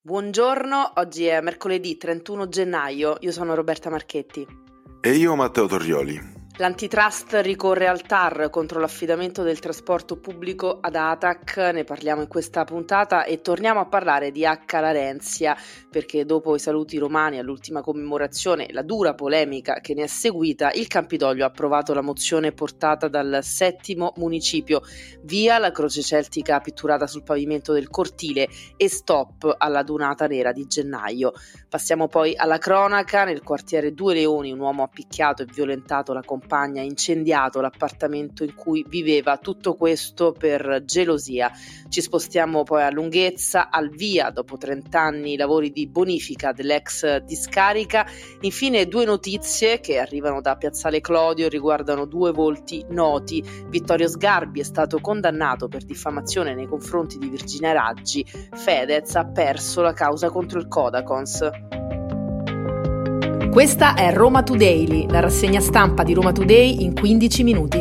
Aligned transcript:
Buongiorno, 0.00 0.92
oggi 0.94 1.24
è 1.26 1.40
mercoledì 1.40 1.96
31 1.96 2.48
gennaio, 2.48 3.16
io 3.18 3.32
sono 3.32 3.56
Roberta 3.56 3.90
Marchetti. 3.90 4.46
E 5.00 5.10
io 5.10 5.34
Matteo 5.34 5.66
Torrioli. 5.66 6.37
L'antitrust 6.60 7.38
ricorre 7.40 7.86
al 7.86 8.02
TAR 8.02 8.50
contro 8.50 8.80
l'affidamento 8.80 9.44
del 9.44 9.60
trasporto 9.60 10.16
pubblico 10.16 10.78
ad 10.80 10.96
ATAC, 10.96 11.70
ne 11.72 11.84
parliamo 11.84 12.22
in 12.22 12.26
questa 12.26 12.64
puntata 12.64 13.22
e 13.22 13.40
torniamo 13.40 13.78
a 13.78 13.86
parlare 13.86 14.32
di 14.32 14.44
H. 14.44 14.72
Larenzia 14.72 15.56
perché 15.88 16.24
dopo 16.24 16.56
i 16.56 16.58
saluti 16.58 16.98
romani 16.98 17.38
all'ultima 17.38 17.80
commemorazione 17.80 18.66
e 18.66 18.72
la 18.72 18.82
dura 18.82 19.14
polemica 19.14 19.74
che 19.74 19.94
ne 19.94 20.02
è 20.02 20.06
seguita, 20.08 20.72
il 20.72 20.88
Campidoglio 20.88 21.44
ha 21.44 21.46
approvato 21.46 21.94
la 21.94 22.00
mozione 22.00 22.50
portata 22.50 23.06
dal 23.06 23.38
settimo 23.42 24.12
municipio 24.16 24.82
via 25.22 25.58
la 25.58 25.70
croce 25.70 26.02
celtica 26.02 26.58
pitturata 26.58 27.06
sul 27.06 27.22
pavimento 27.22 27.72
del 27.72 27.88
cortile 27.88 28.48
e 28.76 28.88
stop 28.88 29.54
alla 29.56 29.84
dunata 29.84 30.26
nera 30.26 30.50
di 30.50 30.66
gennaio. 30.66 31.34
Passiamo 31.68 32.08
poi 32.08 32.34
alla 32.34 32.58
cronaca, 32.58 33.22
nel 33.22 33.44
quartiere 33.44 33.94
Due 33.94 34.14
Leoni 34.14 34.50
un 34.50 34.58
uomo 34.58 34.82
ha 34.82 34.88
picchiato 34.88 35.42
e 35.42 35.46
violentato 35.46 36.12
la 36.12 36.22
compagna 36.22 36.46
compagna 36.48 36.80
incendiato 36.80 37.60
l'appartamento 37.60 38.42
in 38.42 38.54
cui 38.54 38.82
viveva, 38.88 39.36
tutto 39.36 39.74
questo 39.74 40.32
per 40.32 40.82
gelosia. 40.86 41.52
Ci 41.90 42.00
spostiamo 42.00 42.62
poi 42.62 42.82
a 42.82 42.90
lunghezza, 42.90 43.68
al 43.68 43.90
via 43.90 44.30
dopo 44.30 44.56
30 44.56 44.98
anni 44.98 45.34
i 45.34 45.36
lavori 45.36 45.70
di 45.70 45.86
bonifica 45.86 46.52
dell'ex 46.52 47.18
discarica. 47.18 48.06
Infine 48.40 48.86
due 48.86 49.04
notizie 49.04 49.80
che 49.80 49.98
arrivano 49.98 50.40
da 50.40 50.56
Piazzale 50.56 51.02
Clodio 51.02 51.48
riguardano 51.48 52.06
due 52.06 52.32
volti 52.32 52.82
noti. 52.88 53.44
Vittorio 53.66 54.08
Sgarbi 54.08 54.60
è 54.60 54.64
stato 54.64 55.00
condannato 55.00 55.68
per 55.68 55.84
diffamazione 55.84 56.54
nei 56.54 56.66
confronti 56.66 57.18
di 57.18 57.28
Virginia 57.28 57.72
Raggi. 57.72 58.24
Fedez 58.24 59.14
ha 59.16 59.26
perso 59.26 59.82
la 59.82 59.92
causa 59.92 60.30
contro 60.30 60.58
il 60.58 60.66
Codacons. 60.66 61.77
Questa 63.50 63.94
è 63.94 64.12
Roma 64.12 64.42
Today, 64.42 65.10
la 65.10 65.20
rassegna 65.20 65.58
stampa 65.60 66.04
di 66.04 66.12
Roma 66.14 66.32
Today 66.32 66.82
in 66.82 66.94
15 66.94 67.42
minuti. 67.42 67.78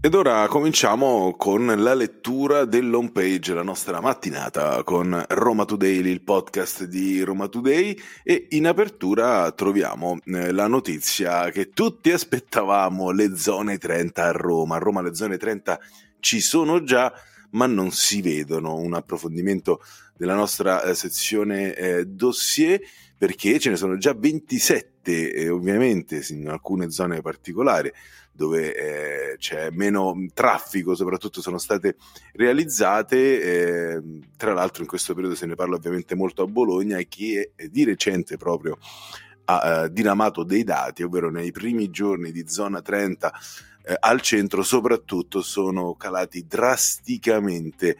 Ed 0.00 0.14
ora 0.14 0.48
cominciamo 0.48 1.34
con 1.36 1.66
la 1.66 1.94
lettura 1.94 2.64
dell'home 2.64 3.12
page, 3.12 3.54
la 3.54 3.62
nostra 3.62 4.00
mattinata 4.00 4.82
con 4.82 5.24
Roma 5.28 5.64
Today, 5.64 5.98
il 5.98 6.22
podcast 6.22 6.84
di 6.84 7.22
Roma 7.22 7.48
Today 7.48 7.96
e 8.22 8.48
in 8.50 8.66
apertura 8.66 9.52
troviamo 9.52 10.18
eh, 10.24 10.52
la 10.52 10.66
notizia 10.66 11.50
che 11.50 11.70
tutti 11.70 12.10
aspettavamo, 12.10 13.12
le 13.12 13.36
zone 13.36 13.78
30 13.78 14.24
a 14.24 14.32
Roma. 14.32 14.76
A 14.76 14.78
Roma 14.78 15.00
le 15.00 15.14
zone 15.14 15.36
30 15.36 15.78
ci 16.20 16.40
sono 16.40 16.82
già, 16.82 17.12
ma 17.54 17.66
non 17.66 17.90
si 17.90 18.20
vedono. 18.20 18.76
Un 18.76 18.94
approfondimento 18.94 19.80
della 20.16 20.34
nostra 20.34 20.82
eh, 20.82 20.94
sezione 20.94 21.74
eh, 21.74 22.04
dossier 22.06 22.80
perché 23.16 23.58
ce 23.58 23.70
ne 23.70 23.76
sono 23.76 23.96
già 23.96 24.12
27 24.12 25.32
e 25.32 25.48
ovviamente 25.48 26.24
in 26.30 26.48
alcune 26.48 26.90
zone 26.90 27.20
particolari 27.20 27.92
dove 28.32 28.74
eh, 28.74 29.36
c'è 29.36 29.70
meno 29.70 30.26
traffico 30.34 30.96
soprattutto 30.96 31.40
sono 31.40 31.58
state 31.58 31.96
realizzate 32.32 33.42
eh, 33.96 34.02
tra 34.36 34.52
l'altro 34.52 34.82
in 34.82 34.88
questo 34.88 35.14
periodo 35.14 35.36
se 35.36 35.46
ne 35.46 35.54
parla 35.54 35.76
ovviamente 35.76 36.16
molto 36.16 36.42
a 36.42 36.46
Bologna 36.46 36.98
e 36.98 37.06
chi 37.06 37.36
è 37.36 37.68
di 37.68 37.84
recente 37.84 38.36
proprio 38.36 38.76
ha 39.46 39.84
uh, 39.84 39.88
diramato 39.88 40.42
dei 40.42 40.64
dati 40.64 41.02
ovvero 41.02 41.30
nei 41.30 41.52
primi 41.52 41.90
giorni 41.90 42.32
di 42.32 42.48
zona 42.48 42.80
30 42.80 43.32
eh, 43.86 43.96
al 43.98 44.20
centro 44.20 44.62
soprattutto 44.62 45.42
sono 45.42 45.94
calati 45.94 46.46
drasticamente 46.46 47.98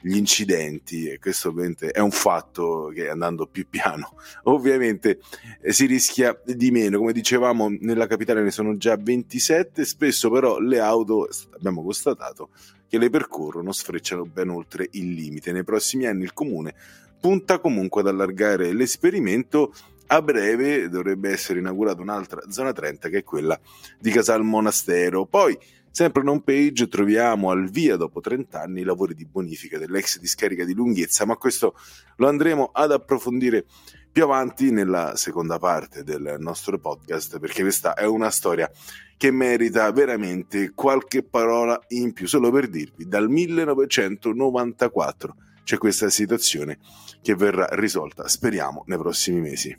gli 0.00 0.16
incidenti 0.16 1.08
e 1.08 1.18
questo 1.18 1.48
ovviamente 1.48 1.90
è 1.90 1.98
un 1.98 2.10
fatto 2.12 2.92
che 2.94 3.08
andando 3.08 3.46
più 3.46 3.66
piano 3.68 4.14
ovviamente 4.44 5.18
eh, 5.60 5.72
si 5.72 5.86
rischia 5.86 6.38
di 6.44 6.70
meno. 6.70 6.98
Come 6.98 7.12
dicevamo 7.12 7.68
nella 7.80 8.06
capitale 8.06 8.42
ne 8.42 8.50
sono 8.50 8.76
già 8.76 8.96
27 8.96 9.84
spesso 9.84 10.30
però 10.30 10.58
le 10.58 10.78
auto 10.78 11.28
abbiamo 11.54 11.82
constatato 11.82 12.50
che 12.88 12.98
le 12.98 13.10
percorrono 13.10 13.72
sfrecciano 13.72 14.24
ben 14.24 14.48
oltre 14.48 14.88
il 14.92 15.12
limite. 15.12 15.52
Nei 15.52 15.64
prossimi 15.64 16.06
anni 16.06 16.22
il 16.22 16.32
comune 16.32 16.74
punta 17.18 17.58
comunque 17.58 18.02
ad 18.02 18.08
allargare 18.08 18.72
l'esperimento 18.72 19.72
a 20.06 20.22
breve 20.22 20.88
dovrebbe 20.88 21.30
essere 21.30 21.58
inaugurata 21.58 22.00
un'altra 22.00 22.42
zona 22.48 22.72
30 22.72 23.08
che 23.08 23.18
è 23.18 23.24
quella 23.24 23.58
di 23.98 24.10
Casal 24.10 24.42
Monastero. 24.42 25.26
Poi, 25.26 25.56
sempre 25.90 26.22
in 26.22 26.28
home 26.28 26.42
page, 26.42 26.88
troviamo 26.88 27.50
al 27.50 27.68
via 27.70 27.96
dopo 27.96 28.20
30 28.20 28.60
anni 28.60 28.80
i 28.80 28.84
lavori 28.84 29.14
di 29.14 29.24
bonifica 29.24 29.78
dell'ex 29.78 30.18
discarica 30.18 30.64
di 30.64 30.74
lunghezza, 30.74 31.24
ma 31.24 31.36
questo 31.36 31.74
lo 32.16 32.28
andremo 32.28 32.70
ad 32.72 32.92
approfondire 32.92 33.64
più 34.10 34.24
avanti 34.24 34.70
nella 34.70 35.14
seconda 35.16 35.58
parte 35.58 36.02
del 36.02 36.36
nostro 36.38 36.78
podcast 36.78 37.38
perché 37.38 37.60
questa 37.60 37.92
è 37.92 38.06
una 38.06 38.30
storia 38.30 38.70
che 39.18 39.30
merita 39.30 39.90
veramente 39.92 40.72
qualche 40.74 41.22
parola 41.22 41.78
in 41.88 42.14
più, 42.14 42.26
solo 42.26 42.50
per 42.50 42.68
dirvi, 42.68 43.06
dal 43.06 43.28
1994 43.28 45.36
c'è 45.64 45.76
questa 45.78 46.10
situazione 46.10 46.78
che 47.20 47.34
verrà 47.34 47.66
risolta, 47.72 48.28
speriamo, 48.28 48.84
nei 48.86 48.98
prossimi 48.98 49.40
mesi. 49.40 49.76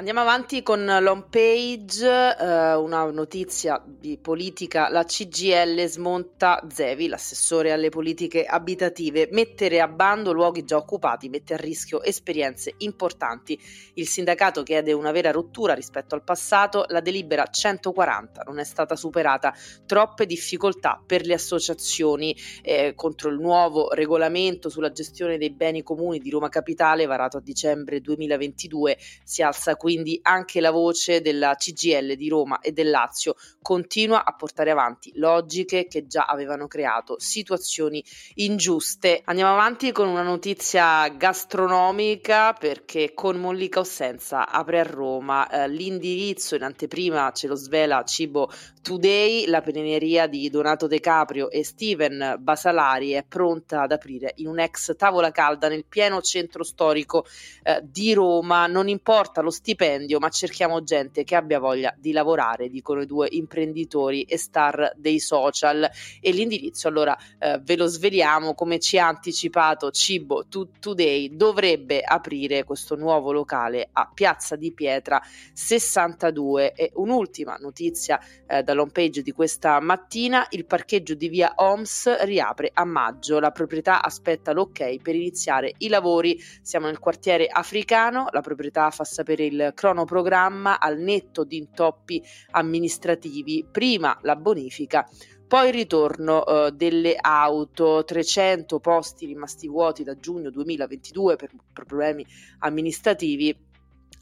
Andiamo 0.00 0.22
avanti 0.22 0.62
con 0.62 0.82
l'home 0.82 1.26
page, 1.28 2.06
eh, 2.08 2.74
una 2.74 3.04
notizia 3.10 3.84
di 3.86 4.16
politica, 4.16 4.88
la 4.88 5.04
CGL 5.04 5.84
smonta 5.84 6.66
Zevi, 6.72 7.06
l'assessore 7.06 7.70
alle 7.70 7.90
politiche 7.90 8.46
abitative, 8.46 9.28
mettere 9.30 9.78
a 9.78 9.88
bando 9.88 10.32
luoghi 10.32 10.64
già 10.64 10.78
occupati 10.78 11.28
mette 11.28 11.52
a 11.52 11.58
rischio 11.58 12.02
esperienze 12.02 12.72
importanti. 12.78 13.60
Il 13.92 14.08
sindacato 14.08 14.62
chiede 14.62 14.94
una 14.94 15.12
vera 15.12 15.32
rottura 15.32 15.74
rispetto 15.74 16.14
al 16.14 16.24
passato, 16.24 16.86
la 16.88 17.00
delibera 17.00 17.44
140 17.44 18.44
non 18.46 18.58
è 18.58 18.64
stata 18.64 18.96
superata, 18.96 19.54
troppe 19.84 20.24
difficoltà 20.24 20.98
per 21.06 21.26
le 21.26 21.34
associazioni 21.34 22.34
eh, 22.62 22.94
contro 22.94 23.28
il 23.28 23.38
nuovo 23.38 23.92
regolamento 23.92 24.70
sulla 24.70 24.92
gestione 24.92 25.36
dei 25.36 25.50
beni 25.50 25.82
comuni 25.82 26.20
di 26.20 26.30
Roma 26.30 26.48
Capitale 26.48 27.04
varato 27.04 27.36
a 27.36 27.42
dicembre 27.42 28.00
2022 28.00 28.96
si 29.24 29.42
alza 29.42 29.76
qui 29.76 29.88
quindi 29.90 30.20
anche 30.22 30.60
la 30.60 30.70
voce 30.70 31.20
della 31.20 31.56
CGL 31.56 32.14
di 32.14 32.28
Roma 32.28 32.60
e 32.60 32.70
del 32.70 32.90
Lazio 32.90 33.34
continua 33.60 34.24
a 34.24 34.32
portare 34.36 34.70
avanti 34.70 35.10
logiche 35.16 35.88
che 35.88 36.06
già 36.06 36.26
avevano 36.26 36.68
creato 36.68 37.16
situazioni 37.18 38.00
ingiuste. 38.34 39.20
Andiamo 39.24 39.52
avanti 39.52 39.90
con 39.90 40.06
una 40.06 40.22
notizia 40.22 41.08
gastronomica 41.08 42.52
perché 42.52 43.14
con 43.14 43.38
Mollica 43.38 43.80
Ossenza 43.80 44.48
apre 44.48 44.78
a 44.78 44.84
Roma 44.84 45.48
eh, 45.48 45.68
l'indirizzo 45.68 46.54
in 46.54 46.62
anteprima 46.62 47.32
ce 47.32 47.48
lo 47.48 47.56
svela 47.56 48.04
Cibo 48.04 48.48
Today, 48.82 49.46
la 49.46 49.60
penineria 49.60 50.26
di 50.26 50.48
Donato 50.48 50.86
De 50.86 51.00
Caprio 51.00 51.50
e 51.50 51.64
Steven 51.64 52.36
Basalari 52.38 53.10
è 53.10 53.24
pronta 53.28 53.82
ad 53.82 53.92
aprire 53.92 54.32
in 54.36 54.46
un 54.46 54.58
ex 54.58 54.96
tavola 54.96 55.32
calda 55.32 55.68
nel 55.68 55.84
pieno 55.84 56.22
centro 56.22 56.62
storico 56.62 57.26
eh, 57.62 57.80
di 57.82 58.14
Roma. 58.14 58.66
Non 58.66 58.88
importa 58.88 59.42
lo 59.42 59.50
stipendio 59.50 59.69
stipendio, 59.70 60.18
ma 60.18 60.30
cerchiamo 60.30 60.82
gente 60.82 61.22
che 61.22 61.36
abbia 61.36 61.60
voglia 61.60 61.94
di 61.96 62.10
lavorare, 62.10 62.68
dicono 62.68 63.02
i 63.02 63.06
due 63.06 63.28
imprenditori 63.30 64.22
e 64.22 64.36
star 64.36 64.92
dei 64.96 65.20
social. 65.20 65.88
E 66.20 66.32
l'indirizzo, 66.32 66.88
allora 66.88 67.16
eh, 67.38 67.60
ve 67.62 67.76
lo 67.76 67.86
sveliamo, 67.86 68.54
come 68.54 68.80
ci 68.80 68.98
ha 68.98 69.06
anticipato 69.06 69.92
Cibo 69.92 70.46
Today, 70.48 71.36
dovrebbe 71.36 72.00
aprire 72.02 72.64
questo 72.64 72.96
nuovo 72.96 73.30
locale 73.30 73.88
a 73.92 74.10
Piazza 74.12 74.56
di 74.56 74.72
Pietra 74.72 75.22
62. 75.52 76.72
E 76.72 76.90
un'ultima 76.94 77.56
notizia 77.60 78.20
eh, 78.48 78.64
dall'home 78.64 78.90
page 78.90 79.22
di 79.22 79.30
questa 79.30 79.78
mattina, 79.78 80.46
il 80.50 80.66
parcheggio 80.66 81.14
di 81.14 81.28
via 81.28 81.52
Oms 81.54 82.22
riapre 82.24 82.70
a 82.74 82.84
maggio, 82.84 83.38
la 83.38 83.52
proprietà 83.52 84.02
aspetta 84.02 84.52
l'ok 84.52 84.96
per 85.00 85.14
iniziare 85.14 85.74
i 85.78 85.88
lavori, 85.88 86.42
siamo 86.60 86.86
nel 86.86 86.98
quartiere 86.98 87.46
africano, 87.46 88.26
la 88.32 88.40
proprietà 88.40 88.90
fa 88.90 89.04
sapere 89.04 89.44
il 89.44 89.59
cronoprogramma 89.74 90.78
al 90.78 90.98
netto 90.98 91.44
di 91.44 91.56
intoppi 91.56 92.22
amministrativi. 92.50 93.66
Prima 93.70 94.18
la 94.22 94.36
bonifica, 94.36 95.08
poi 95.46 95.68
il 95.68 95.74
ritorno 95.74 96.44
uh, 96.46 96.70
delle 96.70 97.16
auto, 97.20 98.04
300 98.04 98.78
posti 98.78 99.26
rimasti 99.26 99.68
vuoti 99.68 100.04
da 100.04 100.16
giugno 100.16 100.50
2022 100.50 101.36
per 101.36 101.50
problemi 101.72 102.24
amministrativi 102.60 103.68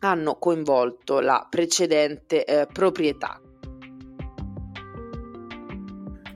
hanno 0.01 0.37
coinvolto 0.37 1.21
la 1.21 1.47
precedente 1.49 2.45
eh, 2.45 2.67
proprietà. 2.73 3.41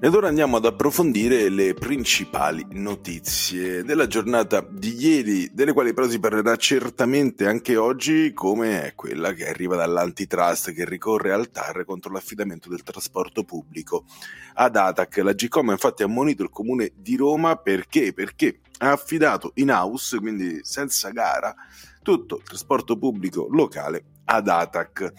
Ed 0.04 0.16
ora 0.16 0.26
andiamo 0.26 0.56
ad 0.56 0.64
approfondire 0.64 1.48
le 1.48 1.74
principali 1.74 2.66
notizie 2.70 3.84
della 3.84 4.08
giornata 4.08 4.66
di 4.68 4.96
ieri, 4.96 5.54
delle 5.54 5.72
quali 5.72 5.94
però 5.94 6.08
si 6.08 6.18
parlerà 6.18 6.56
certamente 6.56 7.46
anche 7.46 7.76
oggi, 7.76 8.32
come 8.32 8.82
è 8.82 8.94
quella 8.96 9.32
che 9.32 9.46
arriva 9.46 9.76
dall'antitrust 9.76 10.72
che 10.72 10.84
ricorre 10.84 11.30
al 11.30 11.52
TAR 11.52 11.84
contro 11.84 12.10
l'affidamento 12.10 12.68
del 12.68 12.82
trasporto 12.82 13.44
pubblico 13.44 14.06
ad 14.54 14.74
ATAC. 14.74 15.18
La 15.18 15.34
GCOM 15.34 15.70
infatti 15.70 16.02
ha 16.02 16.06
ammonito 16.06 16.42
il 16.42 16.50
comune 16.50 16.90
di 16.96 17.14
Roma 17.14 17.54
perché? 17.54 18.12
Perché 18.12 18.58
ha 18.78 18.90
affidato 18.90 19.52
in 19.54 19.70
house, 19.70 20.18
quindi 20.18 20.62
senza 20.64 21.10
gara, 21.10 21.54
tutto 22.02 22.38
il 22.38 22.42
trasporto 22.42 22.98
pubblico 22.98 23.46
locale 23.48 24.02
ad 24.24 24.48
ATAC. 24.48 25.12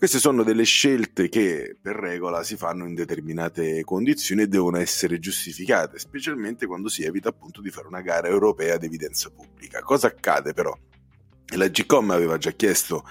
Queste 0.00 0.18
sono 0.18 0.44
delle 0.44 0.64
scelte 0.64 1.28
che 1.28 1.76
per 1.78 1.94
regola 1.94 2.42
si 2.42 2.56
fanno 2.56 2.86
in 2.86 2.94
determinate 2.94 3.84
condizioni 3.84 4.40
e 4.40 4.46
devono 4.46 4.78
essere 4.78 5.18
giustificate, 5.18 5.98
specialmente 5.98 6.64
quando 6.66 6.88
si 6.88 7.02
evita 7.02 7.28
appunto 7.28 7.60
di 7.60 7.68
fare 7.68 7.86
una 7.86 8.00
gara 8.00 8.26
europea 8.26 8.76
ad 8.76 8.82
evidenza 8.82 9.28
pubblica. 9.28 9.80
Cosa 9.80 10.06
accade 10.06 10.54
però? 10.54 10.74
La 11.54 11.68
GCOM 11.68 12.12
aveva 12.12 12.38
già 12.38 12.52
chiesto 12.52 13.04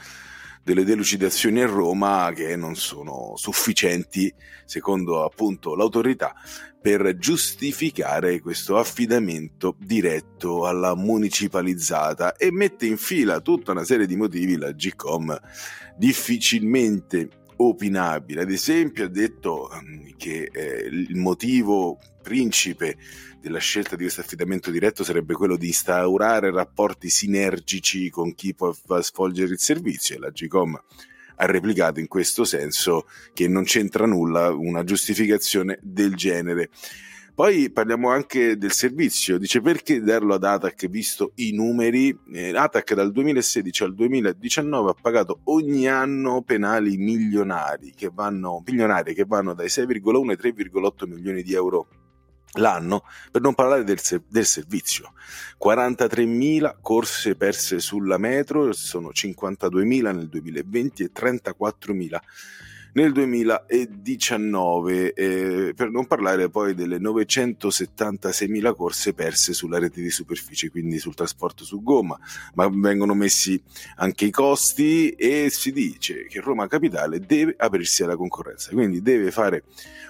delle 0.63 0.83
delucidazioni 0.83 1.61
a 1.61 1.65
Roma 1.65 2.31
che 2.33 2.55
non 2.55 2.75
sono 2.75 3.33
sufficienti, 3.35 4.33
secondo 4.65 5.23
appunto 5.23 5.75
l'autorità, 5.75 6.33
per 6.81 7.17
giustificare 7.17 8.39
questo 8.39 8.77
affidamento 8.77 9.75
diretto 9.77 10.65
alla 10.65 10.95
municipalizzata 10.95 12.35
e 12.35 12.51
mette 12.51 12.85
in 12.85 12.97
fila 12.97 13.41
tutta 13.41 13.71
una 13.71 13.83
serie 13.83 14.05
di 14.05 14.15
motivi 14.15 14.55
la 14.55 14.71
GCOM 14.71 15.37
difficilmente 15.97 17.38
opinabile. 17.61 18.41
Ad 18.41 18.51
esempio 18.51 19.05
ha 19.05 19.09
detto 19.09 19.69
mm, 19.73 20.09
che 20.17 20.49
eh, 20.51 20.87
il 20.87 21.15
motivo 21.15 21.99
principe 22.21 22.97
della 23.41 23.59
scelta 23.59 23.95
di 23.95 24.03
questo 24.03 24.21
affidamento 24.21 24.69
diretto 24.69 25.03
sarebbe 25.03 25.33
quello 25.33 25.55
di 25.55 25.67
instaurare 25.67 26.51
rapporti 26.51 27.09
sinergici 27.09 28.09
con 28.09 28.35
chi 28.35 28.53
può 28.53 28.73
svolgere 29.01 29.53
il 29.53 29.59
servizio 29.59 30.15
e 30.15 30.19
la 30.19 30.29
GCOM 30.29 30.81
ha 31.41 31.45
replicato 31.45 31.99
in 31.99 32.07
questo 32.07 32.43
senso 32.43 33.07
che 33.33 33.47
non 33.47 33.63
c'entra 33.63 34.05
nulla 34.05 34.51
una 34.51 34.83
giustificazione 34.83 35.79
del 35.81 36.15
genere. 36.15 36.69
Poi 37.39 37.71
parliamo 37.71 38.09
anche 38.09 38.57
del 38.57 38.73
servizio, 38.73 39.37
dice 39.37 39.61
perché 39.61 40.01
darlo 40.01 40.33
ad 40.33 40.43
ATAC 40.43 40.87
visto 40.87 41.31
i 41.35 41.53
numeri? 41.53 42.13
Eh, 42.33 42.53
ATAC 42.53 42.93
dal 42.93 43.13
2016 43.13 43.83
al 43.83 43.95
2019 43.95 44.89
ha 44.89 44.93
pagato 44.93 45.39
ogni 45.45 45.87
anno 45.87 46.41
penali 46.41 46.97
milionari 46.97 47.93
che 47.95 48.11
vanno, 48.13 48.61
milionari 48.65 49.13
che 49.13 49.23
vanno 49.23 49.53
dai 49.53 49.67
6,1 49.67 50.29
ai 50.31 50.35
3,8 50.35 51.07
milioni 51.07 51.41
di 51.41 51.53
euro 51.53 51.87
l'anno, 52.55 53.03
per 53.31 53.39
non 53.39 53.55
parlare 53.55 53.85
del, 53.85 53.99
del, 54.27 54.45
servizio. 54.45 55.13
43.000 55.63 56.75
corse 56.81 57.37
perse 57.37 57.79
sulla 57.79 58.17
metro, 58.17 58.73
sono 58.73 59.11
52.000 59.13 60.13
nel 60.13 60.27
2020 60.27 61.03
e 61.03 61.11
34.000 61.17 62.19
nel 62.93 63.11
2019, 63.11 65.13
eh, 65.13 65.73
per 65.75 65.89
non 65.89 66.07
parlare 66.07 66.49
poi 66.49 66.73
delle 66.73 66.97
976.000 66.97 68.75
corse 68.75 69.13
perse 69.13 69.53
sulla 69.53 69.79
rete 69.79 70.01
di 70.01 70.09
superficie, 70.09 70.69
quindi 70.69 70.99
sul 70.99 71.15
trasporto 71.15 71.63
su 71.63 71.81
gomma, 71.83 72.17
ma 72.55 72.69
vengono 72.71 73.13
messi 73.13 73.61
anche 73.97 74.25
i 74.25 74.31
costi 74.31 75.11
e 75.11 75.49
si 75.49 75.71
dice 75.71 76.25
che 76.25 76.41
Roma 76.41 76.67
Capitale 76.67 77.19
deve 77.19 77.55
aprirsi 77.57 78.03
alla 78.03 78.15
concorrenza, 78.15 78.71
quindi 78.71 79.01
deve 79.01 79.31
fare 79.31 79.63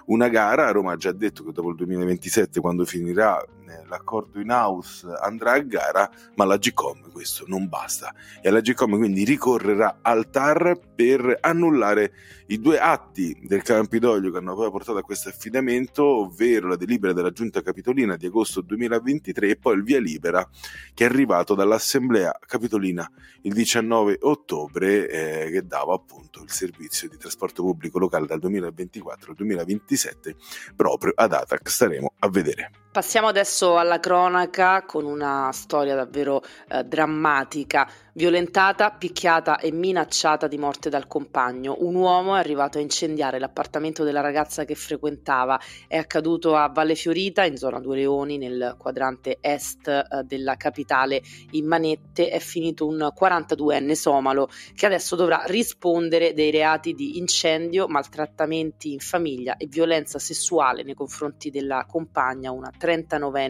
una 0.06 0.28
gara, 0.28 0.72
Roma 0.72 0.94
ha 0.94 0.98
già 0.98 1.12
detto 1.12 1.44
che 1.44 1.52
dopo 1.52 1.70
il 1.70 1.76
2027 1.76 2.60
quando 2.60 2.86
finirà 2.86 3.44
eh, 3.70 3.86
l'accordo 3.88 4.40
in 4.40 4.50
house 4.50 5.08
andrà 5.22 5.54
a 5.54 5.60
gara, 5.60 6.10
ma 6.36 6.46
la 6.46 6.58
GCOM 6.58 7.12
questo 7.12 7.46
non 7.48 7.68
basta 7.68 8.14
e 8.42 8.50
la 8.50 8.62
GCOM 8.62 8.98
quindi 8.98 9.24
ricorrerà 9.24 10.00
al 10.02 10.30
TAR 10.30 10.80
per 10.96 11.38
annullare 11.42 12.12
i 12.48 12.60
due 12.60 12.80
atti 12.80 13.38
del 13.42 13.62
Campidoglio 13.62 14.32
che 14.32 14.38
hanno 14.38 14.56
poi 14.56 14.72
portato 14.72 14.98
a 14.98 15.04
questo 15.04 15.30
affidamento, 15.30 16.04
ovvero 16.04 16.68
la 16.68 16.76
delibera 16.76 17.14
della 17.14 17.32
Giunta 17.32 17.62
Capitolina 17.62 18.16
di 18.16 18.26
agosto 18.26 18.62
2023 18.62 19.50
e 19.50 19.56
poi 19.56 19.76
il 19.76 19.84
via 19.84 20.00
libera 20.00 20.48
che 20.94 21.06
è 21.06 21.08
arrivato 21.08 21.56
dall'Assemblea 21.56 22.38
Capitolina 22.46 23.10
il 23.44 23.54
19 23.54 24.18
ottobre 24.22 25.10
eh, 25.10 25.52
che 25.52 25.66
dava 25.66 25.94
appunto 25.94 26.42
il 26.44 26.52
servizio 26.52 27.08
di 27.08 27.18
trasporto 27.18 27.64
pubblico 27.64 28.00
locale 28.00 28.26
dal 28.26 28.40
2024 28.40 29.32
al 29.32 29.36
2027 29.36 30.36
proprio 30.76 31.14
ad 31.16 31.34
ATAC. 31.34 31.70
Staremo 31.70 32.14
a 32.20 32.30
vedere. 32.30 32.72
Passiamo 32.92 33.28
adesso 33.28 33.59
alla 33.62 34.00
cronaca 34.00 34.84
con 34.86 35.06
una 35.06 35.50
storia 35.52 35.96
davvero 35.96 36.42
eh, 36.70 36.84
drammatica. 36.84 37.90
Violentata, 38.12 38.92
picchiata 38.92 39.60
e 39.60 39.72
minacciata 39.72 40.48
di 40.48 40.58
morte 40.58 40.90
dal 40.90 41.08
compagno, 41.08 41.78
un 41.80 41.96
uomo 41.96 42.36
è 42.36 42.40
arrivato 42.40 42.78
a 42.78 42.82
incendiare 42.82 43.40
l'appartamento 43.40 44.04
della 44.04 44.20
ragazza 44.20 44.66
che 44.66 44.76
frequentava. 44.76 45.58
È 45.88 45.96
accaduto 45.96 46.56
a 46.56 46.68
Valle 46.68 46.96
Fiorita, 46.96 47.46
in 47.46 47.56
zona 47.56 47.80
Due 47.80 47.96
Leoni, 47.96 48.38
nel 48.38 48.76
quadrante 48.78 49.38
est 49.40 49.88
eh, 49.88 50.24
della 50.24 50.56
capitale 50.56 51.22
in 51.52 51.66
manette. 51.66 52.30
È 52.30 52.40
finito 52.40 52.86
un 52.88 53.10
42enne 53.18 53.94
somalo 53.94 54.50
che 54.76 54.86
adesso 54.86 55.16
dovrà 55.16 55.44
rispondere 55.46 56.34
dei 56.34 56.52
reati 56.52 56.94
di 56.94 57.18
incendio, 57.20 57.88
maltrattamenti 57.88 58.92
in 58.92 59.00
famiglia 59.00 59.56
e 59.56 59.68
violenza 59.68 60.20
sessuale 60.20 60.84
nei 60.84 60.94
confronti 60.94 61.52
della 61.52 61.86
compagna, 61.88 62.52
una 62.52 62.72
39enne 62.78 63.49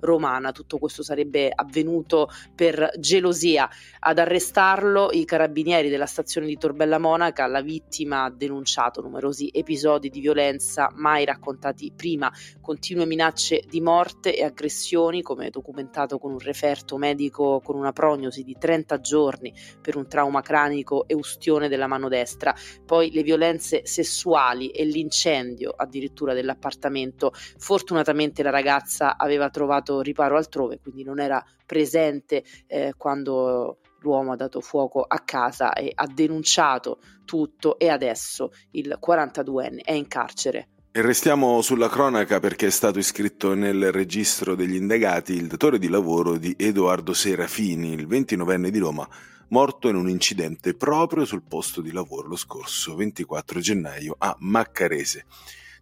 romana. 0.00 0.52
Tutto 0.52 0.78
questo 0.78 1.02
sarebbe 1.02 1.50
avvenuto 1.54 2.28
per 2.54 2.90
gelosia. 2.98 3.68
Ad 4.00 4.18
arrestarlo 4.18 5.10
i 5.12 5.24
carabinieri 5.24 5.88
della 5.88 6.06
stazione 6.06 6.46
di 6.46 6.56
Torbella 6.56 6.98
Monaca, 6.98 7.46
la 7.46 7.62
vittima 7.62 8.24
ha 8.24 8.30
denunciato 8.30 9.00
numerosi 9.00 9.50
episodi 9.52 10.08
di 10.08 10.20
violenza 10.20 10.90
mai 10.94 11.24
raccontati 11.24 11.92
prima, 11.94 12.32
continue 12.60 13.06
minacce 13.06 13.62
di 13.68 13.80
morte 13.80 14.36
e 14.36 14.44
aggressioni, 14.44 15.22
come 15.22 15.50
documentato 15.50 16.18
con 16.18 16.32
un 16.32 16.38
referto 16.38 16.96
medico 16.96 17.60
con 17.60 17.76
una 17.76 17.92
prognosi 17.92 18.42
di 18.44 18.56
30 18.58 19.00
giorni 19.00 19.52
per 19.80 19.96
un 19.96 20.06
trauma 20.06 20.40
cranico 20.40 21.06
e 21.06 21.14
ustione 21.14 21.68
della 21.68 21.86
mano 21.86 22.08
destra, 22.08 22.54
poi 22.84 23.10
le 23.10 23.22
violenze 23.22 23.86
sessuali 23.86 24.70
e 24.70 24.84
l'incendio 24.84 25.74
addirittura 25.76 26.34
dell'appartamento. 26.34 27.32
Fortunatamente 27.34 28.42
la 28.42 28.50
ragazza 28.50 29.16
aveva 29.16 29.33
trovato 29.50 30.00
riparo 30.00 30.36
altrove, 30.36 30.80
quindi 30.80 31.02
non 31.02 31.20
era 31.20 31.44
presente 31.66 32.44
eh, 32.66 32.94
quando 32.96 33.78
l'uomo 34.00 34.32
ha 34.32 34.36
dato 34.36 34.60
fuoco 34.60 35.04
a 35.06 35.20
casa 35.20 35.72
e 35.72 35.90
ha 35.94 36.06
denunciato 36.06 36.98
tutto 37.24 37.78
e 37.78 37.88
adesso 37.88 38.52
il 38.72 38.98
42enne 39.00 39.80
è 39.82 39.92
in 39.92 40.06
carcere. 40.06 40.68
E 40.96 41.02
restiamo 41.02 41.60
sulla 41.60 41.88
cronaca 41.88 42.38
perché 42.38 42.68
è 42.68 42.70
stato 42.70 43.00
iscritto 43.00 43.54
nel 43.54 43.90
registro 43.90 44.54
degli 44.54 44.76
indagati 44.76 45.32
il 45.32 45.48
datore 45.48 45.80
di 45.80 45.88
lavoro 45.88 46.36
di 46.36 46.54
Edoardo 46.56 47.12
Serafini, 47.12 47.92
il 47.92 48.06
29enne 48.06 48.68
di 48.68 48.78
Roma, 48.78 49.08
morto 49.48 49.88
in 49.88 49.96
un 49.96 50.08
incidente 50.08 50.74
proprio 50.74 51.24
sul 51.24 51.42
posto 51.42 51.80
di 51.80 51.90
lavoro 51.90 52.28
lo 52.28 52.36
scorso 52.36 52.94
24 52.94 53.58
gennaio 53.58 54.14
a 54.16 54.36
Maccarese. 54.38 55.24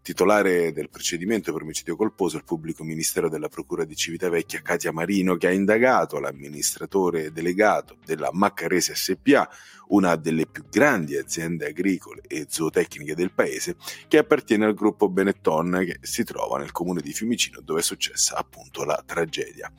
Titolare 0.03 0.73
del 0.73 0.91
procedimento 0.91 1.53
per 1.53 1.63
omicidio 1.63 1.95
colposo 1.95 2.37
il 2.37 2.43
pubblico 2.43 2.83
ministero 2.83 3.29
della 3.29 3.49
Procura 3.49 3.85
di 3.85 3.95
Civitavecchia 3.95 4.61
Katia 4.61 4.91
Marino 4.91 5.37
che 5.37 5.47
ha 5.47 5.53
indagato 5.53 6.19
l'amministratore 6.19 7.31
delegato 7.31 7.99
della 8.05 8.31
Maccarese 8.33 8.97
SPA, 8.97 9.49
una 9.91 10.17
delle 10.17 10.47
più 10.47 10.65
grandi 10.69 11.17
aziende 11.17 11.69
agricole 11.69 12.23
e 12.27 12.47
zootecniche 12.49 13.15
del 13.15 13.31
paese, 13.31 13.77
che 14.09 14.19
appartiene 14.19 14.65
al 14.65 14.75
gruppo 14.75 15.09
Benetton 15.09 15.85
che 15.87 15.99
si 16.01 16.25
trova 16.25 16.59
nel 16.59 16.73
comune 16.73 17.01
di 17.01 17.13
Fiumicino 17.13 17.61
dove 17.61 17.79
è 17.79 17.85
successa 17.85 18.35
appunto 18.35 18.83
la 18.83 19.01
tragedia. 19.07 19.71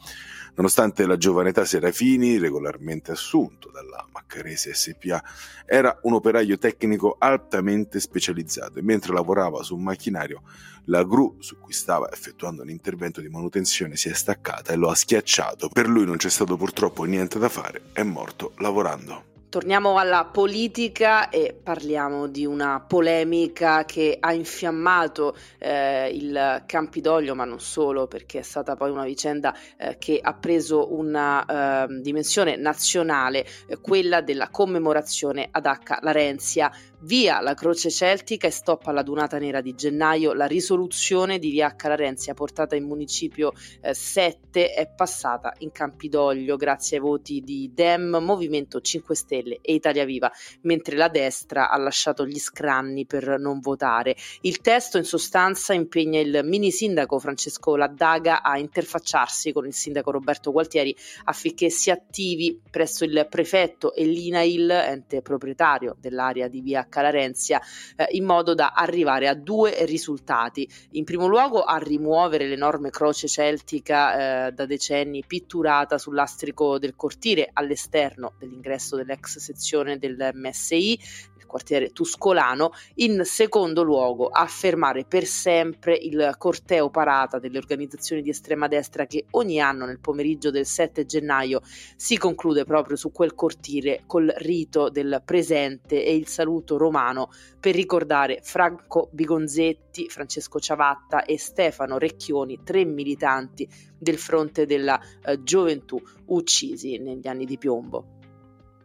Nonostante 0.56 1.08
la 1.08 1.18
giovane 1.18 1.50
età 1.50 1.66
Serafini, 1.66 2.38
regolarmente 2.38 3.12
assunto 3.12 3.72
dalla 3.72 4.08
Maccarese 4.12 4.76
SPA, 4.76 5.24
era 5.66 5.98
un 6.04 6.14
operaio 6.14 6.60
tecnico 6.60 7.16
altamente 7.18 8.00
specializzato 8.00 8.78
e 8.78 8.84
mentre 8.84 9.14
lavorava 9.14 9.64
su 9.64 9.76
un 9.76 9.82
macchinario, 10.14 10.44
la 10.86 11.04
gru 11.04 11.38
su 11.40 11.58
cui 11.60 11.74
stava 11.74 12.12
effettuando 12.12 12.62
un 12.62 12.70
intervento 12.70 13.20
di 13.20 13.30
manutenzione 13.30 13.96
si 13.96 14.10
è 14.10 14.14
staccata 14.14 14.72
e 14.72 14.76
lo 14.76 14.90
ha 14.90 14.96
schiacciato. 14.96 15.70
Per 15.70 15.88
lui 15.88 16.06
non 16.06 16.18
c'è 16.18 16.30
stato 16.30 16.56
purtroppo 16.56 17.04
niente 17.04 17.40
da 17.40 17.50
fare, 17.50 17.82
è 17.94 18.04
morto 18.04 18.54
lavorando. 18.58 19.33
Torniamo 19.54 20.00
alla 20.00 20.26
politica 20.26 21.30
e 21.30 21.54
parliamo 21.54 22.26
di 22.26 22.44
una 22.44 22.84
polemica 22.84 23.86
che 23.86 24.18
ha 24.20 24.34
infiammato 24.34 25.38
eh, 25.60 26.10
il 26.10 26.64
Campidoglio, 26.66 27.36
ma 27.36 27.46
non 27.46 27.60
solo, 27.60 28.08
perché 28.08 28.40
è 28.40 28.42
stata 28.42 28.76
poi 28.76 28.90
una 28.90 29.04
vicenda 29.04 29.56
eh, 29.78 29.98
che 30.00 30.18
ha 30.20 30.34
preso 30.34 30.92
una 30.96 31.46
eh, 31.86 32.02
dimensione 32.02 32.56
nazionale, 32.56 33.46
eh, 33.68 33.78
quella 33.80 34.22
della 34.22 34.50
commemorazione 34.50 35.50
ad 35.52 35.68
H. 35.68 36.00
Larenzia. 36.02 36.72
Via 37.04 37.42
la 37.42 37.54
Croce 37.54 37.92
Celtica 37.92 38.48
e 38.48 38.50
stop 38.50 38.88
alla 38.88 39.04
Dunata 39.04 39.38
Nera 39.38 39.60
di 39.60 39.76
gennaio. 39.76 40.34
La 40.34 40.46
risoluzione 40.46 41.38
di 41.38 41.52
Via 41.52 41.76
H. 41.78 41.88
Larenzia 41.90 42.34
portata 42.34 42.76
in 42.76 42.86
municipio 42.86 43.52
7 43.54 44.40
eh, 44.54 44.74
è 44.74 44.90
passata 44.90 45.54
in 45.60 45.72
Campidoglio 45.72 46.56
grazie 46.56 46.98
ai 46.98 47.04
voti 47.04 47.42
di 47.42 47.70
Dem, 47.74 48.18
Movimento 48.22 48.80
5 48.80 49.14
Stelle 49.14 49.43
Stelle 49.44 49.60
e 49.62 49.74
Italia 49.74 50.06
Viva, 50.06 50.32
mentre 50.62 50.96
la 50.96 51.10
destra 51.10 51.70
ha 51.70 51.78
lasciato 51.78 52.26
gli 52.26 52.40
scranni 52.40 53.06
per 53.06 53.38
non 53.38 53.60
votare. 53.60 54.16
Il 54.42 54.62
testo 54.62 54.98
in 54.98 55.04
sostanza 55.04 55.74
impegna 55.74 56.20
il 56.20 56.42
mini 56.44 56.72
sindaco 56.72 57.20
Francesco 57.20 57.76
Laddaga 57.76 58.42
a 58.42 58.58
interfacciarsi 58.58 59.52
con 59.52 59.68
il 59.68 59.74
sindaco 59.74 60.12
Roberto 60.12 60.52
Gualtieri 60.52 60.96
affinché 61.26 61.70
si 61.70 61.92
attivi 61.92 62.60
presso 62.70 63.04
il 63.04 63.28
prefetto 63.30 63.94
e 63.94 64.06
l'INAIL, 64.06 64.70
ente 64.70 65.22
proprietario 65.22 65.96
dell'area 66.00 66.48
di 66.48 66.62
via 66.62 66.88
Calarenzia, 66.88 67.62
eh, 67.98 68.08
in 68.12 68.24
modo 68.24 68.54
da 68.54 68.72
arrivare 68.74 69.28
a 69.28 69.36
due 69.36 69.86
risultati. 69.86 70.68
In 70.92 71.04
primo 71.04 71.28
luogo 71.28 71.64
a 71.64 71.78
rimuovere 71.78 72.48
l'enorme 72.48 72.90
croce 72.90 73.28
celtica 73.28 74.48
eh, 74.48 74.52
da 74.52 74.66
decenni 74.66 75.24
pitturata 75.26 75.98
sull'astrico 75.98 76.80
del 76.80 76.96
cortile 76.96 77.50
all'esterno 77.52 78.34
dell'ingresso 78.38 78.96
dell'ex 78.96 79.33
sezione 79.40 79.98
del 79.98 80.32
MSI, 80.34 81.00
il 81.38 81.46
quartiere 81.46 81.92
Tuscolano, 81.92 82.72
in 82.96 83.22
secondo 83.26 83.84
luogo 83.84 84.28
a 84.28 84.46
fermare 84.48 85.06
per 85.06 85.26
sempre 85.26 85.96
il 85.96 86.36
corteo 86.38 86.90
parata 86.90 87.40
delle 87.40 87.58
organizzazioni 87.58 88.22
di 88.22 88.30
estrema 88.30 88.68
destra 88.68 89.06
che 89.06 89.26
ogni 89.32 89.60
anno 89.60 89.86
nel 89.86 90.00
pomeriggio 90.00 90.52
del 90.52 90.66
7 90.66 91.06
gennaio 91.06 91.62
si 91.96 92.18
conclude 92.18 92.66
proprio 92.66 92.96
su 92.96 93.12
quel 93.12 93.36
cortile 93.36 94.04
col 94.06 94.34
rito 94.38 94.90
del 94.90 95.22
presente 95.24 96.04
e 96.04 96.16
il 96.16 96.28
saluto 96.28 96.78
romano 96.78 97.30
per 97.60 97.76
ricordare 97.76 98.40
Franco 98.42 99.10
Bigonzetti, 99.12 100.10
Francesco 100.10 100.60
Ciavatta 100.60 101.24
e 101.24 101.38
Stefano 101.38 101.98
Recchioni, 101.98 102.62
tre 102.64 102.84
militanti 102.86 103.68
del 103.98 104.18
fronte 104.18 104.66
della 104.66 105.00
eh, 105.24 105.42
gioventù 105.44 106.02
uccisi 106.26 106.98
negli 106.98 107.28
anni 107.28 107.46
di 107.46 107.58
piombo. 107.58 108.22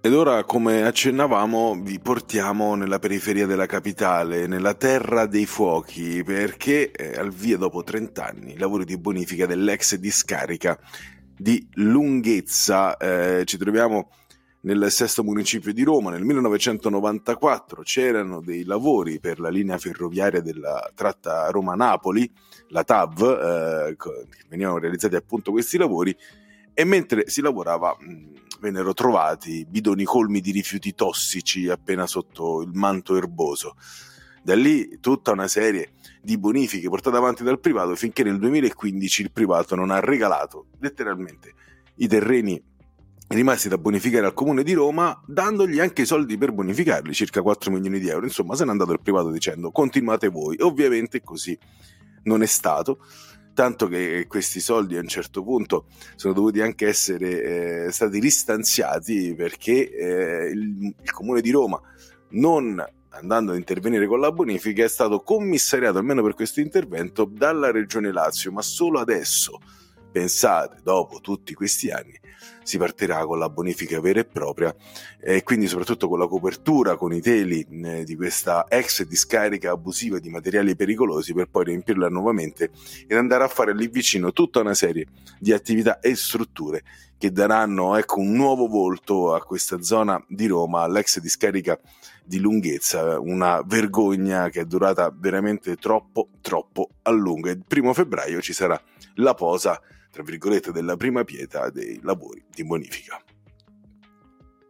Ed 0.01 0.15
ora, 0.15 0.45
come 0.45 0.85
accennavamo, 0.85 1.75
vi 1.83 1.99
portiamo 1.99 2.77
nella 2.77 3.01
periferia 3.01 3.47
della 3.47 3.67
capitale, 3.67 4.47
nella 4.47 4.75
terra 4.75 5.27
dei 5.27 5.45
fuochi, 5.45 6.23
perché 6.23 6.93
eh, 6.93 7.19
al 7.19 7.33
via 7.33 7.57
dopo 7.57 7.83
30 7.83 8.25
anni 8.25 8.53
i 8.53 8.59
lavori 8.59 8.85
di 8.85 8.97
bonifica 8.97 9.45
dell'ex 9.45 9.97
discarica 9.97 10.79
di 11.37 11.67
lunghezza. 11.75 12.97
Eh, 12.97 13.43
ci 13.45 13.59
troviamo 13.59 14.11
nel 14.61 14.89
sesto 14.93 15.25
municipio 15.25 15.73
di 15.73 15.83
Roma. 15.83 16.13
Nel 16.13 16.23
1994 16.23 17.83
c'erano 17.83 18.41
dei 18.41 18.63
lavori 18.65 19.19
per 19.19 19.41
la 19.41 19.49
linea 19.49 19.79
ferroviaria 19.79 20.41
della 20.41 20.93
tratta 20.95 21.51
Roma-Napoli, 21.51 22.31
la 22.69 22.85
TAV, 22.85 23.21
eh, 23.21 23.97
venivano 24.49 24.79
realizzati 24.79 25.17
appunto 25.17 25.51
questi 25.51 25.77
lavori 25.77 26.17
e 26.73 26.85
mentre 26.85 27.29
si 27.29 27.41
lavorava 27.41 27.97
mh, 27.99 28.47
vennero 28.61 28.93
trovati 28.93 29.67
bidoni 29.69 30.05
colmi 30.05 30.41
di 30.41 30.51
rifiuti 30.51 30.95
tossici 30.95 31.69
appena 31.69 32.07
sotto 32.07 32.63
il 32.63 32.71
manto 32.73 33.17
erboso. 33.17 33.77
Da 34.43 34.55
lì 34.55 34.99
tutta 35.01 35.33
una 35.33 35.49
serie 35.49 35.93
di 36.23 36.39
bonifiche 36.39 36.89
portate 36.89 37.17
avanti 37.17 37.43
dal 37.43 37.61
privato 37.61 37.95
finché 37.95 38.23
nel 38.23 38.39
2015 38.39 39.23
il 39.23 39.33
privato 39.33 39.75
non 39.75 39.91
ha 39.91 40.01
regalato 40.01 40.67
letteralmente 40.81 41.55
i 41.97 42.09
terreni 42.09 42.63
rimasti 43.29 43.69
da 43.69 43.77
bonificare 43.77 44.27
al 44.27 44.33
comune 44.33 44.63
di 44.63 44.73
Roma, 44.73 45.21
dandogli 45.27 45.81
anche 45.81 46.03
i 46.03 46.07
soldi 46.07 46.39
per 46.39 46.53
bonificarli, 46.53 47.13
circa 47.13 47.43
4 47.43 47.71
milioni 47.71 47.99
di 47.99 48.09
euro. 48.09 48.25
Insomma, 48.25 48.55
se 48.55 48.65
n'è 48.65 48.71
andato 48.71 48.93
il 48.93 49.01
privato 49.01 49.31
dicendo 49.31 49.71
continuate 49.71 50.29
voi. 50.29 50.57
Ovviamente 50.61 51.21
così 51.21 51.59
non 52.23 52.43
è 52.43 52.47
stato 52.47 53.05
tanto 53.59 53.89
che 53.89 54.27
questi 54.29 54.61
soldi 54.61 54.97
a 54.97 55.01
un 55.01 55.09
certo 55.09 55.43
punto 55.43 55.87
sono 56.15 56.33
dovuti 56.33 56.61
anche 56.61 56.87
essere 56.87 57.87
eh, 57.87 57.91
stati 57.91 58.21
ristanziati 58.21 59.35
perché 59.35 59.91
eh, 59.91 60.51
il, 60.51 60.95
il 61.03 61.11
comune 61.11 61.41
di 61.41 61.51
Roma 61.51 61.81
non 62.31 62.81
andando 63.09 63.51
ad 63.51 63.59
intervenire 63.59 64.07
con 64.07 64.21
la 64.21 64.31
bonifica 64.31 64.85
è 64.85 64.89
stato 64.89 65.23
commissariato 65.23 65.99
almeno 65.99 66.23
per 66.23 66.35
questo 66.35 66.61
intervento 66.61 67.25
dalla 67.25 67.73
regione 67.73 68.13
Lazio. 68.13 68.53
Ma 68.53 68.63
solo 68.63 69.01
adesso 69.01 69.59
pensate 70.13 70.79
dopo 70.85 71.19
tutti 71.21 71.53
questi 71.53 71.91
anni 71.91 72.17
si 72.69 72.77
partirà 72.77 73.25
con 73.25 73.39
la 73.39 73.49
bonifica 73.49 73.99
vera 73.99 74.21
e 74.21 74.27
propria 74.27 74.75
e 75.19 75.43
quindi 75.43 75.67
soprattutto 75.67 76.07
con 76.07 76.19
la 76.19 76.29
copertura 76.29 76.97
con 76.97 77.15
i 77.15 77.23
teli 77.23 77.67
eh, 77.83 78.05
di 78.05 78.15
questa 78.15 78.67
ex 78.69 79.07
discarica 79.07 79.71
abusiva 79.71 80.19
di 80.19 80.29
materiali 80.29 80.77
pericolosi 80.77 81.33
per 81.33 81.49
poi 81.49 81.65
riempirla 81.65 82.11
nuovamente 82.11 82.71
ed 83.07 83.17
andare 83.17 83.45
a 83.45 83.49
fare 83.49 83.75
lì 83.75 83.89
vicino 83.89 84.35
tutta 84.35 84.61
una 84.61 84.75
serie 84.75 85.07
di 85.39 85.53
attività 85.53 85.99
e 86.01 86.15
strutture 86.15 86.83
che 87.17 87.33
daranno 87.33 87.97
ecco, 87.97 88.21
un 88.21 88.33
nuovo 88.33 88.69
volto 88.69 89.35
a 89.35 89.43
questa 89.43 89.83
zona 89.83 90.23
di 90.29 90.47
Roma, 90.47 90.83
all'ex 90.83 91.19
discarica 91.19 91.77
di 92.23 92.39
lunghezza, 92.39 93.19
una 93.19 93.63
vergogna 93.63 94.51
che 94.51 94.61
è 94.61 94.65
durata 94.67 95.13
veramente 95.13 95.75
troppo, 95.77 96.29
troppo 96.41 96.91
a 97.03 97.11
lungo. 97.11 97.49
Il 97.49 97.65
primo 97.67 97.93
febbraio 97.93 98.41
ci 98.41 98.53
sarà 98.53 98.81
la 99.15 99.35
posa 99.35 99.81
tra 100.11 100.23
virgolette, 100.23 100.73
della 100.73 100.97
prima 100.97 101.25
pietra 101.25 101.71
dei 101.71 101.99
lavori 102.03 102.45
di 102.51 102.65
bonifica. 102.65 103.23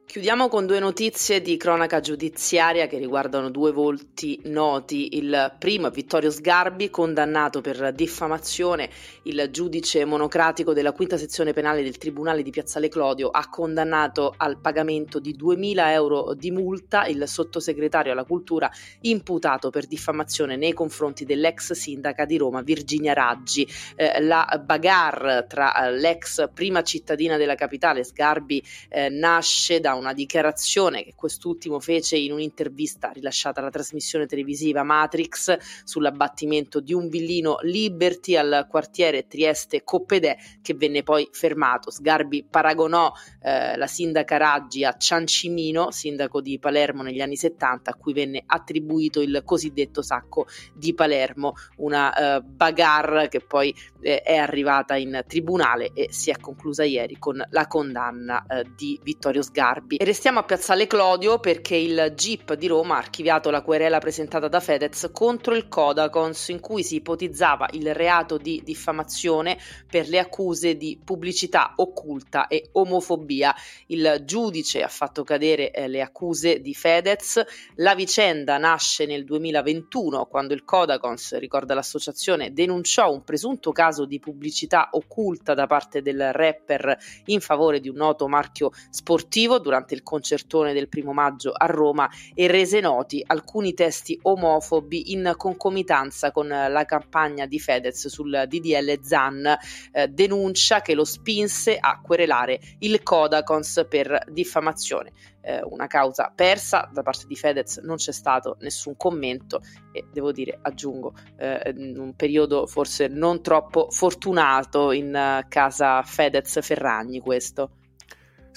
Chiudiamo 0.09 0.49
con 0.49 0.65
due 0.65 0.79
notizie 0.79 1.43
di 1.43 1.59
cronaca 1.59 2.01
giudiziaria 2.01 2.87
che 2.87 2.97
riguardano 2.97 3.51
due 3.51 3.73
volti 3.73 4.41
noti. 4.45 5.19
Il 5.19 5.55
primo 5.59 5.89
è 5.89 5.91
Vittorio 5.91 6.31
Sgarbi, 6.31 6.89
condannato 6.89 7.61
per 7.61 7.93
diffamazione. 7.93 8.89
Il 9.25 9.49
giudice 9.51 10.07
monocratico 10.07 10.73
della 10.73 10.93
quinta 10.93 11.19
sezione 11.19 11.53
penale 11.53 11.83
del 11.83 11.99
Tribunale 11.99 12.43
di 12.43 12.49
Piazzale 12.49 12.89
Clodio 12.89 13.29
ha 13.29 13.51
condannato 13.51 14.33
al 14.35 14.59
pagamento 14.59 15.21
di 15.21 15.37
2.000 15.39 15.91
euro 15.91 16.33
di 16.33 16.53
multa 16.53 17.05
il 17.05 17.29
sottosegretario 17.29 18.11
alla 18.11 18.25
cultura 18.25 18.71
imputato 19.03 19.69
per 19.69 19.87
diffamazione 19.87 20.57
nei 20.57 20.73
confronti 20.73 21.27
dell'ex 21.27 21.73
sindaca 21.73 22.25
di 22.25 22.39
Roma 22.39 22.63
Virginia 22.63 23.13
Raggi. 23.13 23.69
Eh, 23.95 24.23
la 24.23 24.59
bagarre 24.65 25.45
tra 25.47 25.91
l'ex 25.91 26.49
prima 26.55 26.83
cittadina 26.83 27.37
della 27.37 27.57
capitale 27.57 28.05
Sgarbi 28.05 28.65
eh, 28.89 29.11
nasce 29.11 29.81
da 29.81 29.97
una 29.99 30.13
dichiarazione 30.13 31.05
che 31.05 31.15
quest'ultimo 31.15 31.81
fece 31.81 32.17
in 32.17 32.33
un'intervista 32.33 33.11
rilasciata 33.11 33.61
alla 33.61 33.71
trasmissione 33.71 34.27
televisiva 34.27 34.83
Matrix 34.83 35.57
sull'abbattimento 35.85 36.81
di 36.81 36.95
un 36.95 37.09
villino 37.09 37.59
Liberty 37.63 38.37
al 38.37 38.67
quartiere 38.69 39.27
Trieste 39.27 39.83
Coppedè 39.85 40.37
che 40.63 40.75
venne 40.75 41.03
poi 41.03 41.29
fermato. 41.33 41.91
Sgarbi 41.91 42.45
paragonò 42.49 43.13
eh, 43.43 43.77
la 43.77 43.87
sindaca 43.87 44.37
Raggi 44.37 44.85
a 44.85 44.97
Ciancimino, 44.97 45.91
sindaco 45.91 46.41
di 46.41 46.59
Palermo 46.59 47.03
negli 47.03 47.21
anni 47.21 47.37
70, 47.37 47.91
a 47.91 47.95
cui 47.95 48.13
venne 48.13 48.43
attribuito 48.47 49.21
il 49.21 49.43
cosiddetto 49.45 50.03
sacco 50.03 50.47
di 50.75 50.95
Palermo, 50.95 51.55
una 51.77 52.37
eh, 52.37 52.41
bagarre 52.43 53.29
che 53.29 53.41
poi 53.41 53.75
eh, 54.01 54.23
è 54.23 54.37
arrivata 54.37 54.97
in 54.97 55.25
tribunale 55.27 55.91
e 55.93 56.09
si 56.11 56.31
è 56.31 56.39
conclusa 56.39 56.85
ieri 56.85 57.19
con 57.19 57.43
la 57.51 57.67
condanna 57.67 58.45
eh, 58.47 58.67
di 58.77 58.99
Vittorio 59.03 59.43
Sgarbi. 59.43 59.88
Sgarbi. 59.89 59.97
E 59.97 60.05
restiamo 60.05 60.39
a 60.39 60.43
Piazzale 60.45 60.87
Clodio 60.87 61.39
perché 61.39 61.75
il 61.75 62.13
GIP 62.15 62.55
di 62.55 62.67
Roma 62.67 62.95
ha 62.95 62.99
archiviato 62.99 63.51
la 63.51 63.63
querela 63.63 63.99
presentata 63.99 64.47
da 64.47 64.61
Fedez 64.61 65.09
contro 65.13 65.55
il 65.55 65.69
Codacons 65.69 66.49
in 66.49 66.61
cui 66.61 66.83
si 66.83 66.97
ipotizzava 66.97 67.69
il 67.73 67.95
reato 67.95 68.37
di 68.37 68.61
diffamazione 68.63 69.59
per 69.91 70.09
le 70.09 70.19
accuse 70.19 70.77
di 70.77 71.01
pubblicità 71.03 71.73
occulta 71.77 72.47
e 72.47 72.69
omofobia. 72.73 73.55
Il 73.87 74.23
giudice 74.25 74.83
ha 74.83 74.89
fatto 74.89 75.25
cadere 75.25 75.71
eh, 75.71 75.89
le 75.89 76.03
accuse 76.03 76.61
di 76.61 76.75
Fedez. 76.75 77.43
La 77.77 77.95
vicenda 77.95 78.59
nasce 78.59 79.07
nel 79.07 79.25
2021 79.25 80.27
quando 80.27 80.53
il 80.55 80.65
Codacons, 80.65 81.39
ricorda 81.39 81.75
l'associazione, 81.75 82.53
denunciò 82.53 83.11
un 83.11 83.25
presunto 83.25 83.73
caso 83.73 84.05
di 84.05 84.19
pubblicità 84.19 84.89
occulta 84.93 85.55
da 85.55 85.67
parte 85.67 86.03
del 86.03 86.33
rapper 86.33 86.97
in 87.27 87.41
favore 87.41 87.81
di 87.81 87.89
un 87.89 87.97
noto 87.97 88.29
marchio 88.29 88.71
sportivo 88.91 89.59
durante 89.59 89.78
durante 89.79 89.95
il 89.95 90.03
concertone 90.03 90.73
del 90.73 90.89
primo 90.89 91.13
maggio 91.13 91.53
a 91.53 91.67
Roma 91.67 92.11
e 92.35 92.49
rese 92.49 92.81
noti 92.81 93.23
alcuni 93.25 93.75
testi 93.75 94.19
omofobi 94.21 95.13
in 95.13 95.35
concomitanza 95.37 96.33
con 96.33 96.49
la 96.49 96.85
campagna 96.85 97.47
di 97.47 97.61
Fedez 97.61 98.09
sul 98.09 98.45
DDL 98.49 99.01
Zan, 99.01 99.57
eh, 99.93 100.09
denuncia 100.09 100.81
che 100.81 100.95
lo 100.95 101.05
spinse 101.05 101.77
a 101.79 102.01
querelare 102.03 102.59
il 102.81 103.03
Codacons 103.03 103.87
per 103.89 104.25
diffamazione 104.29 105.13
eh, 105.49 105.63
una 105.63 105.87
causa 105.87 106.31
persa, 106.35 106.89
da 106.93 107.03
parte 107.03 107.27
di 107.27 107.35
Fedez 107.35 107.79
non 107.79 107.97
c'è 107.97 108.13
stato 108.13 108.57
nessun 108.61 108.97
commento 108.97 109.63
e 109.93 110.05
devo 110.13 110.31
dire, 110.31 110.59
aggiungo, 110.61 111.15
eh, 111.39 111.73
un 111.75 112.15
periodo 112.15 112.67
forse 112.67 113.09
non 113.09 113.43
troppo 113.43 113.89
fortunato 113.91 114.93
in 114.93 115.15
uh, 115.15 115.47
casa 115.49 116.03
Fedez-Ferragni 116.03 117.21
questo. 117.21 117.78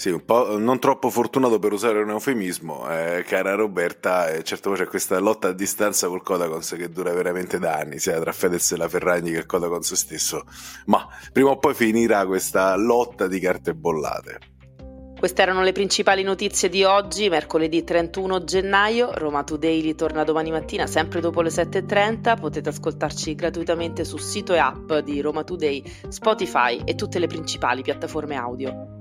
Sì, 0.01 0.10
un 0.10 0.25
po' 0.25 0.58
non 0.58 0.79
troppo 0.79 1.12
fortunato 1.12 1.60
per 1.60 1.74
usare 1.74 2.01
un 2.01 2.10
eufemismo, 2.10 2.89
eh, 2.89 3.24
cara 3.24 3.53
Roberta, 3.53 4.31
e 4.31 4.43
certo 4.43 4.72
c'è 4.72 4.88
questa 4.88 5.20
lotta 5.20 5.50
a 5.50 5.51
distanza 5.51 6.08
col 6.08 6.24
Codacons 6.24 6.74
che 6.75 6.89
dura 6.89 7.13
veramente 7.13 7.60
da 7.60 7.75
anni, 7.75 8.00
sia 8.00 8.20
tra 8.20 8.31
Fedez 8.31 8.72
e 8.72 8.77
la 8.77 8.89
Ferragni 8.89 9.29
che 9.29 9.38
il 9.38 9.46
Codacons 9.46 9.93
stesso, 9.93 10.46
ma 10.86 11.08
prima 11.31 11.51
o 11.51 11.60
poi 11.60 11.75
finirà 11.75 12.25
questa 12.25 12.75
lotta 12.77 13.27
di 13.27 13.39
carte 13.39 13.75
bollate. 13.75 14.39
Queste 15.20 15.43
erano 15.43 15.62
le 15.62 15.72
principali 15.72 16.24
notizie 16.24 16.67
di 16.67 16.84
oggi, 16.84 17.29
mercoledì 17.29 17.84
31 17.84 18.43
gennaio. 18.43 19.12
Roma 19.13 19.43
Today 19.43 19.81
ritorna 19.81 20.24
domani 20.24 20.50
mattina, 20.50 20.88
sempre 20.88 21.22
dopo 21.22 21.43
le 21.43 21.50
7.30. 21.50 22.39
Potete 22.39 22.70
ascoltarci 22.70 23.36
gratuitamente 23.36 24.03
sul 24.03 24.20
sito 24.20 24.55
e 24.55 24.58
app 24.58 24.93
di 24.93 25.22
Roma 25.22 25.43
Today, 25.43 25.84
Spotify 26.08 26.81
e 26.86 26.96
tutte 26.96 27.20
le 27.20 27.27
principali 27.27 27.84
piattaforme 27.84 28.36
audio. 28.36 29.00